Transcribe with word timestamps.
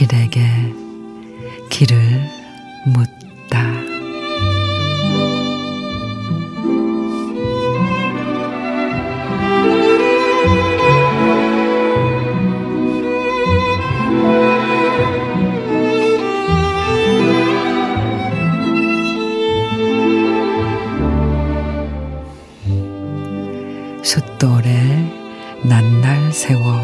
길에게 0.00 0.40
길을 1.68 1.96
묻 2.86 3.29
숫돌에 24.10 25.08
낱날 25.62 26.32
세워 26.32 26.82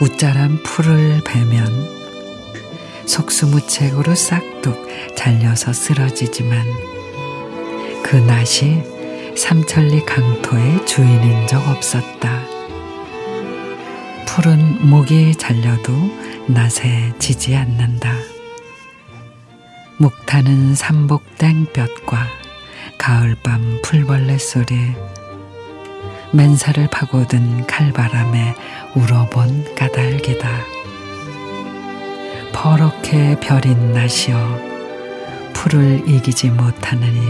웃자란 0.00 0.64
풀을 0.64 1.20
베면 1.24 3.06
속수무책으로 3.06 4.16
싹둑 4.16 4.84
잘려서 5.14 5.72
쓰러지지만 5.72 6.66
그 8.02 8.16
낫이 8.16 9.36
삼천리 9.36 10.04
강토의 10.06 10.84
주인인 10.84 11.46
적 11.46 11.64
없었다. 11.68 12.42
풀은 14.26 14.88
목이 14.88 15.36
잘려도 15.36 15.92
낫에 16.48 17.12
지지 17.20 17.54
않는다. 17.54 18.12
묵타는 19.98 20.74
삼복 20.74 21.38
땡볕과 21.38 22.26
가을밤 22.98 23.82
풀벌레 23.84 24.38
소리 24.38 24.74
맨살을 26.34 26.88
파고든 26.90 27.66
칼바람에 27.68 28.54
울어본 28.96 29.76
까닭이다. 29.76 30.48
퍼렇게 32.52 33.38
별인 33.38 33.92
낫이여 33.92 35.52
풀을 35.52 36.02
이기지 36.08 36.50
못하느니 36.50 37.20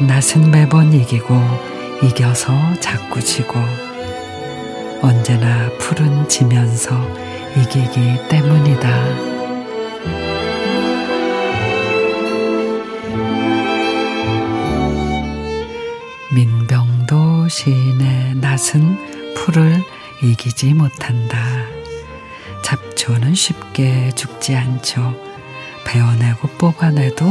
낫은 0.00 0.50
매번 0.50 0.92
이기고 0.92 1.34
이겨서 2.02 2.52
자꾸 2.80 3.20
지고 3.20 3.58
언제나 5.02 5.70
풀은 5.78 6.28
지면서 6.28 6.94
이기기 7.56 8.28
때문이다. 8.28 9.29
시인의 17.50 18.36
낫은 18.36 19.34
풀을 19.34 19.82
이기지 20.22 20.72
못한다. 20.74 21.38
잡초는 22.62 23.34
쉽게 23.34 24.12
죽지 24.14 24.56
않죠. 24.56 25.14
베어내고 25.84 26.48
뽑아내도 26.58 27.26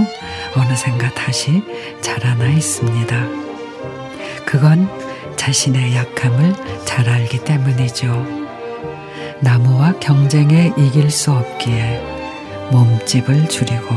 어느샌가 0.56 1.14
다시 1.14 1.64
자라나 2.02 2.50
있습니다. 2.50 3.28
그건 4.46 4.90
자신의 5.38 5.96
약함을 5.96 6.54
잘 6.86 7.08
알기 7.08 7.44
때문이죠. 7.46 8.26
나무와 9.40 9.94
경쟁에 10.00 10.74
이길 10.78 11.10
수 11.10 11.32
없기에 11.32 12.04
몸집을 12.72 13.48
줄이고 13.48 13.96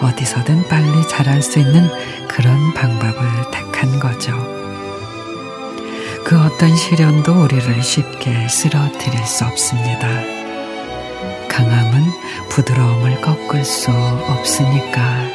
어디서든 0.00 0.68
빨리 0.68 1.08
자랄 1.08 1.42
수 1.42 1.58
있는 1.58 1.88
그런 2.28 2.72
방법을 2.74 3.50
택한 3.50 3.98
거죠. 3.98 4.51
그 6.32 6.40
어떤 6.40 6.74
시련도 6.74 7.42
우리를 7.42 7.82
쉽게 7.82 8.48
쓰러뜨릴 8.48 9.22
수 9.26 9.44
없습니다. 9.44 10.08
강함은 11.46 12.04
부드러움을 12.48 13.20
꺾을 13.20 13.62
수 13.62 13.90
없으니까. 13.90 15.31